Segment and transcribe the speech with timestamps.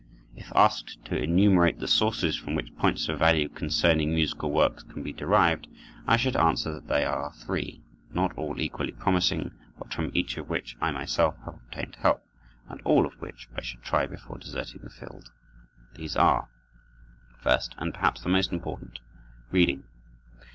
[0.35, 5.03] If asked to enumerate the sources from which points of value concerning musical works can
[5.03, 5.67] be derived,
[6.07, 10.49] I should answer that they are three, not all equally promising, but from each of
[10.49, 12.23] which I myself have obtained help,
[12.67, 15.29] and all of which I should try before deserting the field.
[15.93, 16.49] These are:
[17.39, 18.97] First, and perhaps the most important,
[19.51, 19.83] reading.